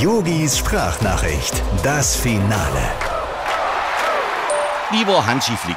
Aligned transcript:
Yogis 0.00 0.56
Sprachnachricht, 0.56 1.62
das 1.82 2.16
Finale. 2.16 2.90
Lieber 4.92 5.26
Hansi 5.26 5.54
Flick, 5.58 5.76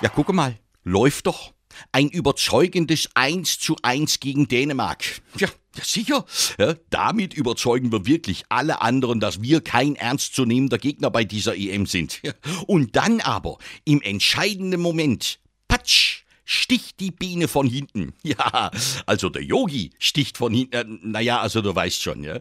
ja 0.00 0.08
gucke 0.08 0.32
mal, 0.32 0.58
läuft 0.82 1.28
doch. 1.28 1.52
Ein 1.92 2.08
überzeugendes 2.08 3.10
1 3.14 3.60
zu 3.60 3.76
1 3.80 4.18
gegen 4.18 4.48
Dänemark. 4.48 5.04
Ja, 5.36 5.46
ja 5.76 5.84
sicher. 5.84 6.24
Ja, 6.58 6.74
damit 6.90 7.32
überzeugen 7.32 7.92
wir 7.92 8.06
wirklich 8.06 8.42
alle 8.48 8.82
anderen, 8.82 9.20
dass 9.20 9.40
wir 9.40 9.60
kein 9.60 9.94
ernstzunehmender 9.94 10.78
Gegner 10.78 11.10
bei 11.10 11.22
dieser 11.22 11.56
EM 11.56 11.86
sind. 11.86 12.20
Ja, 12.24 12.32
und 12.66 12.96
dann 12.96 13.20
aber 13.20 13.58
im 13.84 14.02
entscheidenden 14.02 14.80
Moment, 14.80 15.38
sticht 16.44 17.00
die 17.00 17.10
Biene 17.10 17.48
von 17.48 17.66
hinten. 17.66 18.12
Ja, 18.24 18.70
also 19.04 19.28
der 19.28 19.42
Yogi 19.42 19.90
sticht 19.98 20.38
von 20.38 20.54
hinten. 20.54 20.74
Äh, 20.74 20.84
naja, 21.02 21.40
also 21.40 21.60
du 21.60 21.74
weißt 21.74 22.02
schon, 22.02 22.24
ja. 22.24 22.40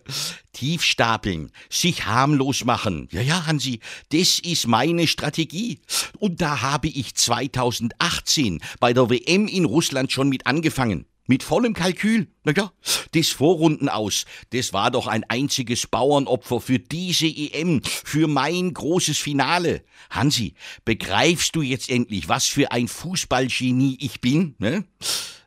Tief 0.53 0.83
stapeln, 0.83 1.51
sich 1.69 2.05
harmlos 2.05 2.63
machen. 2.63 3.09
Ja, 3.11 3.21
ja, 3.21 3.45
Hansi, 3.45 3.79
das 4.11 4.39
ist 4.39 4.67
meine 4.67 5.07
Strategie. 5.07 5.79
Und 6.17 6.39
da 6.39 6.61
habe 6.61 6.87
ich 6.87 7.15
2018 7.15 8.61
bei 8.79 8.93
der 8.93 9.09
WM 9.09 9.47
in 9.47 9.65
Russland 9.65 10.11
schon 10.11 10.29
mit 10.29 10.45
angefangen. 10.47 11.05
Mit 11.31 11.43
vollem 11.43 11.73
Kalkül. 11.73 12.27
Na 12.43 12.51
ja, 12.51 12.73
das 13.13 13.29
Vorrunden 13.29 13.87
aus, 13.87 14.25
das 14.49 14.73
war 14.73 14.91
doch 14.91 15.07
ein 15.07 15.23
einziges 15.29 15.87
Bauernopfer 15.87 16.59
für 16.59 16.77
diese 16.77 17.25
EM, 17.25 17.81
für 17.85 18.27
mein 18.27 18.73
großes 18.73 19.17
Finale. 19.17 19.85
Hansi, 20.09 20.55
begreifst 20.83 21.55
du 21.55 21.61
jetzt 21.61 21.89
endlich, 21.89 22.27
was 22.27 22.47
für 22.47 22.73
ein 22.73 22.89
Fußballgenie 22.89 23.95
ich 24.01 24.19
bin? 24.19 24.55
Ne? 24.59 24.83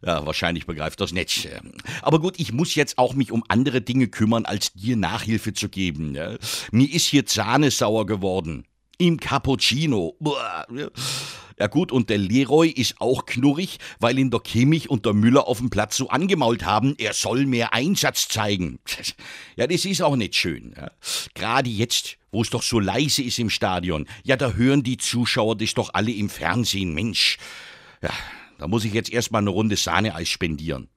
Ja, 0.03 0.25
wahrscheinlich 0.25 0.65
begreift 0.65 1.03
das 1.03 1.13
nicht. 1.13 1.51
Aber 2.01 2.19
gut, 2.19 2.41
ich 2.41 2.55
muss 2.55 2.75
jetzt 2.75 2.97
auch 2.97 3.13
mich 3.13 3.31
um 3.31 3.45
andere 3.49 3.83
Dinge 3.83 4.09
kümmern, 4.09 4.47
als 4.47 4.73
dir 4.73 4.97
Nachhilfe 4.97 5.53
zu 5.53 5.69
geben. 5.69 6.13
Ne? 6.13 6.39
Mir 6.73 6.91
ist 6.91 7.09
hier 7.09 7.27
Zahne 7.27 7.71
sauer 7.71 8.07
geworden. 8.07 8.65
Im 8.99 9.19
Cappuccino. 9.19 10.17
Ja 11.59 11.69
gut, 11.69 11.93
und 11.93 12.11
der 12.11 12.19
Leroy 12.19 12.69
ist 12.69 13.01
auch 13.01 13.27
knurrig, 13.27 13.79
weil 14.01 14.19
ihn 14.19 14.31
der 14.31 14.41
Kimmich 14.41 14.91
und 14.91 15.07
der 15.07 15.13
Müller 15.13 15.47
auf 15.47 15.59
dem 15.59 15.71
Platz 15.71 15.97
so 15.97 16.09
angemault 16.09 16.65
haben, 16.65 16.97
er 16.99 17.13
soll 17.13 17.47
mehr 17.47 17.73
Einsatz 17.73 18.29
zeigen. 18.29 18.79
Ja, 19.57 19.69
das 19.69 19.85
ist 19.85 20.03
auch 20.03 20.17
nicht 20.17 20.35
schön. 20.35 20.75
Ja. 20.77 20.91
Gerade 21.35 21.71
jetzt, 21.71 22.17
wo 22.33 22.43
es 22.43 22.51
doch 22.51 22.65
so 22.65 22.81
leise 22.81 23.23
ist 23.23 23.39
im 23.39 23.51
Stadion, 23.51 24.09
ja, 24.25 24.37
da 24.37 24.55
hören 24.55 24.83
die 24.83 24.97
Zuschauer 24.97 25.57
das 25.57 25.75
doch 25.75 25.91
alle 25.95 26.11
im 26.11 26.29
Fernsehen, 26.29 26.93
Mensch. 26.93 27.39
Ja, 28.03 28.11
da 28.59 28.67
muss 28.67 28.85
ich 28.85 28.93
jetzt 28.93 29.13
erstmal 29.13 29.43
eine 29.43 29.51
Runde 29.51 29.77
Sahneeis 29.77 30.29
spendieren. 30.29 30.89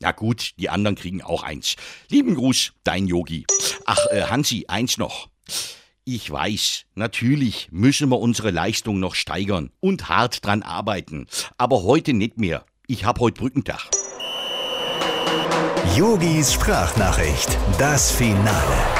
Na 0.00 0.12
gut, 0.12 0.52
die 0.58 0.70
anderen 0.70 0.96
kriegen 0.96 1.20
auch 1.20 1.42
eins. 1.42 1.76
Lieben 2.08 2.34
Gruß, 2.34 2.72
dein 2.82 3.06
Yogi. 3.06 3.44
Ach, 3.84 4.06
äh, 4.10 4.22
Hansi, 4.22 4.64
eins 4.68 4.96
noch. 4.96 5.28
Ich 6.10 6.30
weiß, 6.30 6.86
natürlich 6.94 7.68
müssen 7.70 8.08
wir 8.08 8.18
unsere 8.18 8.50
Leistung 8.50 8.98
noch 8.98 9.14
steigern 9.14 9.68
und 9.78 10.08
hart 10.08 10.42
dran 10.42 10.62
arbeiten. 10.62 11.26
Aber 11.58 11.82
heute 11.82 12.14
nicht 12.14 12.38
mehr. 12.38 12.64
Ich 12.86 13.04
hab 13.04 13.20
heute 13.20 13.38
Brückentag. 13.38 13.90
Yogis 15.94 16.54
Sprachnachricht, 16.54 17.58
das 17.78 18.10
Finale. 18.10 18.97